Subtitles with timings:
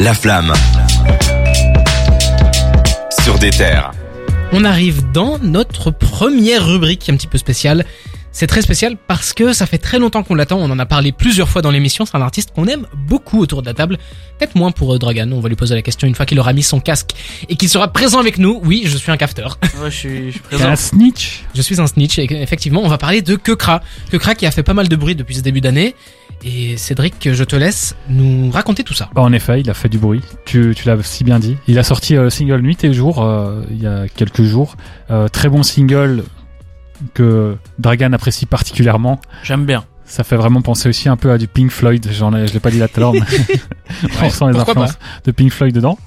[0.00, 0.52] La flamme.
[3.22, 3.92] Sur des terres.
[4.52, 7.84] On arrive dans notre première rubrique un petit peu spéciale.
[8.32, 11.10] C'est très spécial parce que ça fait très longtemps qu'on l'attend, on en a parlé
[11.10, 13.96] plusieurs fois dans l'émission, c'est un artiste qu'on aime beaucoup autour de la table,
[14.38, 16.52] peut-être moins pour euh, Dragan, on va lui poser la question une fois qu'il aura
[16.52, 17.12] mis son casque
[17.48, 18.60] et qu'il sera présent avec nous.
[18.62, 19.58] Oui, je suis un cafteur.
[19.80, 20.68] Ouais, je suis, je suis T'es présent.
[20.68, 21.44] un snitch?
[21.54, 23.80] Je suis un snitch et effectivement, on va parler de Kekra.
[24.10, 25.94] Kekra qui a fait pas mal de bruit depuis ce début d'année.
[26.48, 29.10] Et Cédric, je te laisse nous raconter tout ça.
[29.12, 30.22] Bah, en effet, il a fait du bruit.
[30.44, 31.56] Tu, tu l'as si bien dit.
[31.66, 34.76] Il a sorti euh, le single Nuit et Jour euh, il y a quelques jours.
[35.10, 36.22] Euh, très bon single
[37.14, 39.20] que Dragan apprécie particulièrement.
[39.42, 39.84] J'aime bien.
[40.04, 42.06] Ça fait vraiment penser aussi un peu à du Pink Floyd.
[42.12, 43.20] J'en ai, je l'ai pas dit là tout à l'heure, mais
[44.22, 45.98] on ressent les influences de Pink Floyd dedans.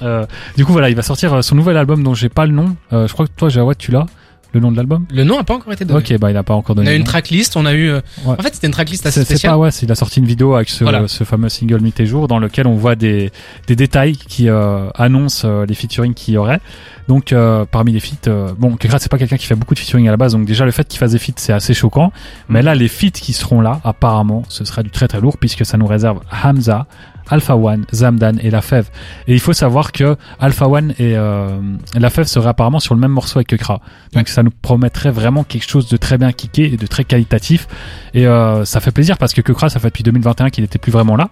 [0.00, 0.24] Euh,
[0.56, 2.74] du coup, voilà, il va sortir son nouvel album dont j'ai pas le nom.
[2.94, 4.06] Euh, je crois que toi, Jawad, tu l'as.
[4.54, 5.98] Le nom de l'album Le nom a pas encore été donné.
[6.00, 6.90] Ok, bah il a pas encore On donné.
[6.90, 7.88] a eu une tracklist, on a eu.
[7.88, 8.34] euh, Ouais.
[8.38, 9.52] En fait, c'était une tracklist assez spéciale.
[9.52, 11.08] pas ouais, c'est- il a sorti une vidéo avec ce, Voilà.
[11.08, 13.30] ce fameux single Nuit et Jour dans lequel on voit des,
[13.66, 16.60] des détails qui euh, annoncent euh, les featuring qu'il y aurait.
[17.08, 19.78] Donc euh, parmi les feats, euh, bon, Kekra c'est pas quelqu'un qui fait beaucoup de
[19.80, 22.12] featuring à la base, donc déjà le fait qu'il fasse des feats c'est assez choquant.
[22.48, 25.64] Mais là les feats qui seront là, apparemment, ce sera du très très lourd puisque
[25.66, 26.86] ça nous réserve Hamza,
[27.28, 28.90] Alpha One, Zamdan et La Fève.
[29.26, 31.60] Et il faut savoir que Alpha One et euh,
[31.94, 33.80] La Fève seraient apparemment sur le même morceau avec Kekra.
[34.12, 37.68] Donc ça nous promettrait vraiment quelque chose de très bien kické et de très qualitatif.
[38.14, 40.92] Et euh, ça fait plaisir parce que Kekra, ça fait depuis 2021 qu'il n'était plus
[40.92, 41.30] vraiment là.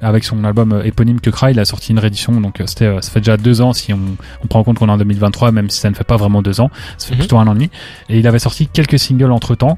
[0.00, 3.00] Avec son album euh, éponyme Kekra, il a sorti une réédition, donc euh, c'était, euh,
[3.00, 3.98] ça fait déjà deux ans si on,
[4.44, 6.40] on prend en compte qu'on est en 2023, même si ça ne fait pas vraiment
[6.40, 7.18] deux ans, ça fait Mhm.
[7.18, 7.70] plutôt un an et demi.
[8.08, 9.76] Et il avait sorti quelques singles entre temps,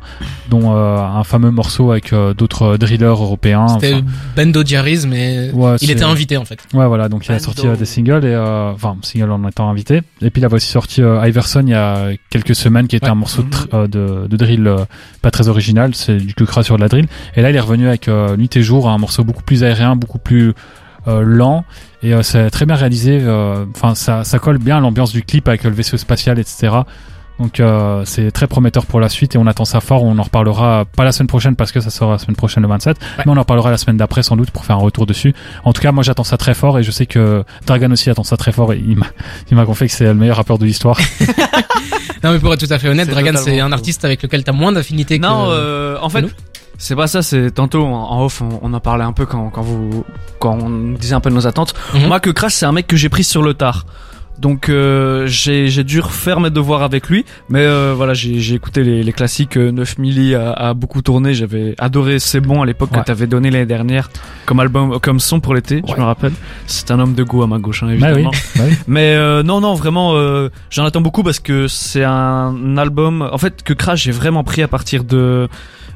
[0.51, 3.67] dont euh, un fameux morceau avec euh, d'autres drillers européens.
[3.69, 4.05] C'était Enfin,
[4.37, 6.59] Bendo Diaries, mais ouais, il était invité en fait.
[6.75, 7.45] Ouais, voilà, donc il a Bando.
[7.45, 10.03] sorti euh, des singles et euh, enfin single en étant invité.
[10.21, 13.07] Et puis il avait aussi sorti euh, Iverson il y a quelques semaines, qui était
[13.07, 13.13] Ouais.
[13.13, 14.85] un morceau de, tr- euh, de, de drill euh,
[15.23, 17.07] pas très original, c'est du Kukra sur de la drill.
[17.37, 19.97] Et là, il est revenu avec euh, Nuit et Jour, un morceau beaucoup plus aérien,
[19.97, 20.55] beaucoup plus
[21.09, 21.65] euh, lent
[22.03, 23.19] et euh, c'est très bien réalisé.
[23.23, 26.71] euh, Enfin, ça, ça colle bien à l'ambiance du clip avec le vaisseau spatial, etc.
[27.39, 30.03] Donc euh, c'est très prometteur pour la suite et on attend ça fort.
[30.05, 32.69] On en reparlera pas la semaine prochaine parce que ça sera la semaine prochaine le
[32.69, 35.33] 27, mais on en reparlera la semaine d'après sans doute pour faire un retour dessus.
[35.65, 38.25] En tout cas, moi j'attends ça très fort et je sais que Dragan aussi attend
[38.25, 39.07] ça très fort et il m'a
[39.51, 40.99] il m'a confié que c'est le meilleur rappeur de l'histoire.
[42.23, 44.45] Non, mais pour être tout à fait honnête, Dragan, totalement c'est un artiste avec lequel
[44.45, 45.23] t'as moins d'affinité que.
[45.23, 46.29] Non, euh, en fait, nous
[46.81, 47.23] c'est pas ça.
[47.23, 50.05] C'est tantôt en off, on, on en parlait un peu quand, quand vous,
[50.41, 51.75] quand on disait un peu de nos attentes.
[51.95, 52.09] Mhm.
[52.09, 53.87] Moi, que Crash, c'est un mec que j'ai pris sur le tard.
[54.39, 58.55] Donc euh, j'ai j'ai dû refaire mes devoirs avec lui, mais euh, voilà j'ai j'ai
[58.55, 59.59] écouté les, les classiques.
[59.59, 61.35] euh, 9 milli a, a beaucoup tourné.
[61.35, 63.01] J'avais adoré C'est bon à l'époque Ouais.
[63.01, 64.09] que t'avais donné l'année dernière
[64.47, 65.83] comme album, comme son pour l'été.
[65.87, 66.33] Je me rappelle.
[66.67, 68.31] C'est un homme de goût à ma gauche, hein, Bah évidemment.
[68.33, 68.77] oui, bah oui.
[68.87, 73.37] Mais euh, non, non, vraiment, euh, j'en attends beaucoup parce que c'est un album, en
[73.37, 75.49] fait, que Crash j'ai vraiment pris à partir de,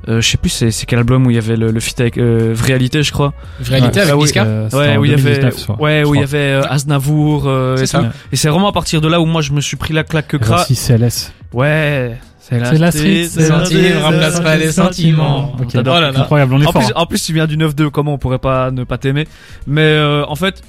[0.08, 2.00] euh, je sais plus, c'est c'est quel album où il y avait le, le feat
[2.00, 3.32] avec euh, Réalité, je crois.
[3.60, 4.02] Réalité Ouais.
[4.02, 4.44] avec Ah Niska.
[4.44, 6.62] Euh, Ouais, où il y avait, 2019, je crois, ouais, où il y avait euh,
[6.68, 7.44] Aznavour.
[7.46, 7.98] euh, C'est et ça.
[8.00, 8.06] tout.
[8.32, 10.28] Et c'est vraiment à partir de là où moi je me suis pris la claque
[10.28, 11.32] que aussi CLS.
[11.52, 12.16] Ouais.
[12.40, 15.52] C'est la street, c'est la street, remplace pas les sentiments.
[15.58, 15.68] Ok.
[15.74, 16.20] Oh là là.
[16.20, 16.82] Incroyable, on est En fort.
[16.84, 19.26] plus, en plus, tu viens du 9-2, comment on pourrait pas ne pas t'aimer?
[19.66, 20.62] Mais euh, en fait,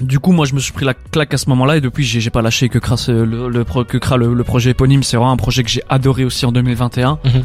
[0.00, 2.20] du coup, moi, je me suis pris la claque à ce moment-là et depuis, j'ai
[2.20, 3.64] j'ai pas lâché que euh, le, le,
[4.18, 5.02] le, le projet éponyme.
[5.02, 7.18] C'est vraiment un projet que j'ai adoré aussi en 2021.
[7.24, 7.42] Mhm.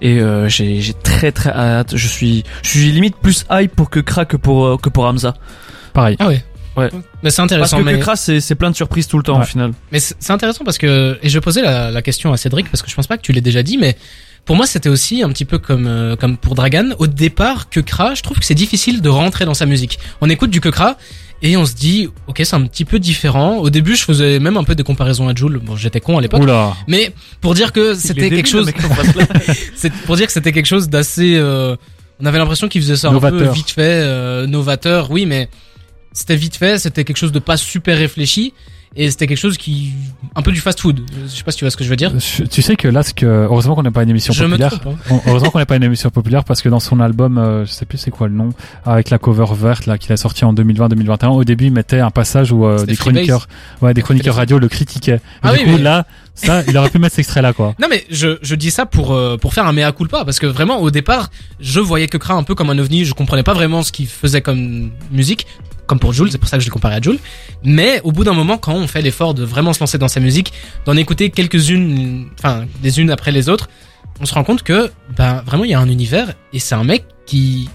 [0.00, 1.96] Et euh, j'ai j'ai très très hâte.
[1.96, 5.04] Je suis je suis limite plus hype pour que Kras que pour euh, que pour
[5.04, 5.34] Hamza.
[5.92, 6.16] Pareil.
[6.18, 6.42] Ah ouais.
[6.76, 6.90] Ouais.
[6.92, 7.78] Mais c'est Parce intéressant.
[7.78, 7.94] que, mais...
[7.94, 9.42] que Kras, c'est c'est plein de surprises tout le temps Ouais.
[9.42, 9.72] au final.
[9.90, 12.82] Mais c'est c'est intéressant parce que et je posais la, la question à Cédric parce
[12.82, 13.96] que je pense pas que tu l'aies déjà dit, mais
[14.44, 16.90] pour moi c'était aussi un petit peu comme euh, comme pour Dragan.
[17.00, 19.98] Au départ, Kekra, je trouve que c'est difficile de rentrer dans sa musique.
[20.20, 20.96] On écoute du Kekra
[21.42, 23.58] et on se dit ok c'est un petit peu différent.
[23.58, 25.58] Au début, je faisais même un peu des comparaisons à Joule.
[25.58, 26.76] Bon, j'étais con à l'époque, Oula.
[26.86, 28.70] mais pour dire que c'était quelque chose,
[29.76, 31.34] c'est pour dire que c'était quelque chose d'assez.
[31.36, 31.76] euh,
[32.20, 35.48] on avait l'impression qu'il faisait ça un peu vite fait, euh, novateur, oui, mais
[36.12, 36.78] c'était vite fait.
[36.78, 38.54] C'était quelque chose de pas super réfléchi
[38.96, 39.92] et c'était quelque chose qui
[40.34, 41.02] un peu du fast food.
[41.24, 42.12] Je sais pas si tu vois ce que je veux dire.
[42.50, 44.80] Tu sais que là, ce que heureusement qu'on n'est pas une émission Je me populaire.
[44.80, 44.96] trompe.
[45.10, 45.20] hein.
[45.26, 47.84] Heureusement qu'on n'est pas une émission populaire parce que dans son album, euh, je sais
[47.86, 48.50] plus c'est quoi le nom,
[48.84, 52.10] avec la cover verte là qu'il a sorti en 2020-2021, au début il mettait un
[52.10, 53.46] passage où euh, des chroniqueurs,
[53.82, 55.20] ouais, des chroniqueurs radio le critiquaient.
[55.42, 57.74] Ah du oui, coup mais- là, ça, il aurait pu mettre cet extrait là quoi.
[57.80, 60.46] Non mais je, je dis ça pour euh, pour faire un mea culpa parce que
[60.46, 61.30] vraiment au départ
[61.60, 64.06] je voyais que Kra un peu comme un ovni, je comprenais pas vraiment ce qu'il
[64.06, 65.46] faisait comme musique,
[65.88, 67.18] comme pour Jules, c'est pour ça que je l'ai comparé à Jules.
[67.64, 70.20] Mais au bout d'un moment quand on fait l'effort de vraiment se lancer dans sa
[70.20, 70.52] musique,
[70.86, 73.68] d'en écouter quelques-unes, enfin les unes après les autres,
[74.20, 76.84] on se rend compte que ben vraiment il y a un univers et c'est un
[76.84, 77.68] mec qui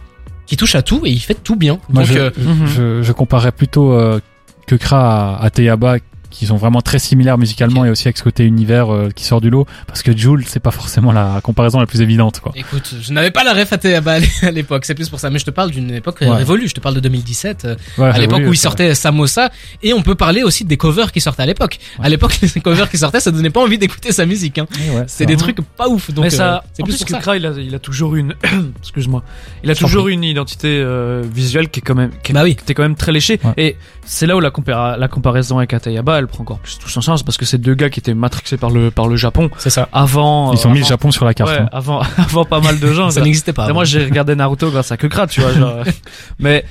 [0.46, 1.80] qui touche à tout et il fait tout bien.
[1.90, 2.68] Moi Donc je, euh, Mhm.
[2.68, 4.20] je, je comparais plutôt euh,
[4.68, 5.98] que Kra à, à Teyaba
[6.34, 9.40] qui sont vraiment très similaires musicalement et aussi avec ce côté univers euh, qui sort
[9.40, 9.68] du lot.
[9.88, 12.52] Parce que Joule, c'est pas forcément la comparaison la plus évidente, quoi.
[12.56, 13.78] Écoute, je n'avais pas la ref à
[14.48, 15.30] à l'époque, c'est plus pour ça.
[15.30, 16.30] Mais je te parle d'une époque Ouais.
[16.30, 16.68] révolue.
[16.68, 19.52] Je te parle de 2017, euh, Ouais, à l'époque où il sortait Samosa.
[19.84, 21.78] Et on peut parler aussi des covers qui sortaient à l'époque.
[22.02, 24.58] À l'époque, les covers qui sortaient, ça donnait pas envie d'écouter sa musique.
[24.58, 24.66] Hein.
[24.96, 25.54] ouais, C'est des vrai.
[25.54, 26.12] trucs pas ouf.
[26.12, 27.20] Donc, mais ça, euh, c'est en plus plus pour que ça.
[27.20, 28.34] Kra, il a, il a toujours une,
[28.82, 29.24] excuse-moi,
[29.64, 32.56] il a toujours une identité euh, visuelle qui est quand même, qui est, Bah oui.
[32.76, 33.40] quand même très léchée.
[33.44, 33.54] Ouais.
[33.58, 36.90] Et c'est là où la, compara- la comparaison avec Atayaba, elle prend encore plus tout
[36.90, 39.50] son sens parce que c'est deux gars qui étaient matrixés par le par le Japon
[39.58, 39.88] C'est ça.
[39.94, 40.54] avant.
[40.54, 41.52] Ils ont euh, mis le Japon sur la carte.
[41.52, 41.70] ouais, hein.
[41.72, 43.10] avant, avant pas mal de gens.
[43.12, 43.72] Ça n'existait pas.
[43.72, 45.54] Moi j'ai regardé Naruto grâce à Kukra, tu vois.
[45.54, 45.92] Genre, euh,
[46.40, 46.66] mais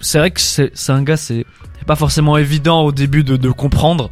[0.00, 1.44] c'est vrai que c'est c'est un gars, c'est
[1.86, 4.10] pas forcément évident au début de, de comprendre.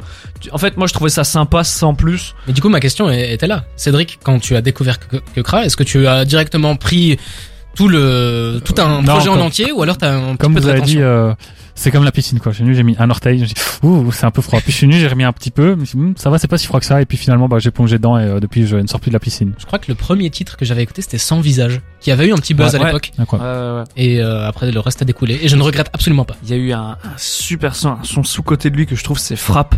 [0.51, 2.33] En fait, moi je trouvais ça sympa sans plus.
[2.47, 3.63] Mais du coup, ma question est- était là.
[3.75, 7.17] Cédric, quand tu as découvert que, que Kra, est-ce que tu as directement pris
[7.75, 10.55] tout le tout un non, projet en comme- entier ou alors t'as un petit Comme
[10.55, 11.31] peu vous de avez dit, euh,
[11.79, 12.51] c'est comme la piscine, quoi.
[12.51, 14.41] Je suis venu, j'ai mis un orteil, je me suis dit, ouh, c'est un peu
[14.41, 14.59] froid.
[14.59, 16.29] Puis je suis venu, j'ai remis un petit peu, je me suis dit, Hum, ça
[16.29, 17.01] va, c'est pas si froid que ça.
[17.01, 19.13] Et puis finalement, bah, j'ai plongé dedans et euh, depuis, je ne sors plus de
[19.15, 19.53] la piscine.
[19.57, 22.33] Je crois que le premier titre que j'avais écouté c'était Sans visage, qui avait eu
[22.33, 22.85] un petit buzz Ouais, à ouais.
[22.87, 23.11] l'époque.
[23.17, 23.39] D'accord.
[23.41, 25.39] Euh, Et euh, après le reste a découlé.
[25.41, 26.35] Et je ne regrette absolument pas.
[26.43, 29.03] Il y a eu un, un super son, un son sous-côté de lui que je
[29.03, 29.75] trouve c'est Frappe.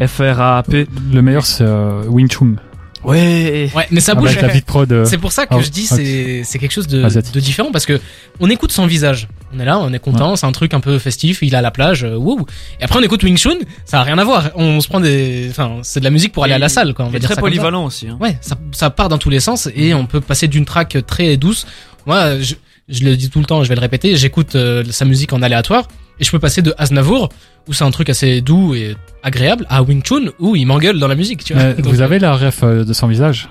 [0.00, 0.86] F-R-A-P.
[1.12, 2.54] Le meilleur, c'est euh, Wing Chun.
[3.02, 3.86] Ouais, Ouais.
[3.90, 4.36] mais ça bouge.
[4.40, 4.90] La beat prod.
[4.92, 5.96] euh, C'est pour ça que Ah, je dis ok.
[5.96, 7.98] c'est c'est quelque chose de, de différent parce que
[8.40, 9.28] on écoute Sans visage.
[9.54, 11.38] On est là, on est content, c'est un truc un peu festif.
[11.42, 12.44] Il est à la plage, euh, wouh.
[12.80, 14.50] Et après on écoute Wing Chun, ça a rien à voir.
[14.54, 17.06] On se prend des, enfin c'est de la musique pour aller à la salle quoi.
[17.06, 17.40] On Il va est dire très ça.
[17.40, 18.06] polyvalent aussi.
[18.08, 18.18] Hein.
[18.20, 21.36] Ouais, ça, ça part dans tous les sens et on peut passer d'une track très
[21.36, 21.66] douce.
[22.06, 22.54] Moi, je,
[22.88, 25.42] je le dis tout le temps, je vais le répéter, j'écoute euh, sa musique en
[25.42, 25.88] aléatoire
[26.20, 27.30] et je peux passer de Aznavour
[27.68, 31.08] où c'est un truc assez doux et agréable à Wing Chun où il m'engueule dans
[31.08, 31.72] la musique, tu vois.
[31.72, 33.48] Donc, vous avez la ref euh, de son visage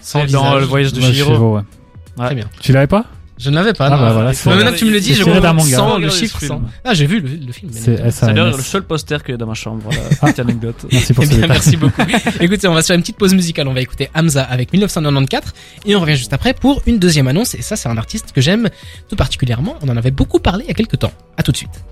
[0.00, 0.60] sans dans visage.
[0.60, 1.30] le voyage de Chihiro.
[1.30, 1.62] Chihiro, ouais.
[2.16, 2.44] Très bien.
[2.60, 3.04] Tu l'avais pas?
[3.36, 3.86] Je ne l'avais pas.
[3.86, 3.96] Ah non.
[3.96, 5.76] bah voilà, Mais maintenant que tu me le dis, je tiré vois d'un manga.
[5.76, 6.40] sans le chiffre.
[6.40, 6.62] sans-.
[6.84, 7.70] Ah, j'ai vu le, le film.
[7.72, 8.10] C'est.
[8.12, 9.82] C'est d'ailleurs le seul poster qu'il y a dans ma chambre.
[9.84, 10.86] Voilà, petite anecdote.
[10.92, 12.02] Merci pour Eh bien, merci beaucoup.
[12.40, 13.66] Écoutez, on va se faire une petite pause musicale.
[13.66, 15.52] On va écouter Hamza avec 1994
[15.86, 17.54] et on revient juste après pour une deuxième annonce.
[17.56, 18.68] Et ça, c'est un artiste que j'aime
[19.08, 19.76] tout particulièrement.
[19.82, 21.12] On en avait beaucoup parlé il y a quelques temps.
[21.36, 21.82] À tout de suite.